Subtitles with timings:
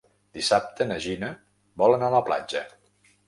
[0.37, 1.29] Dissabte na Gina
[1.83, 2.65] vol anar a la platja.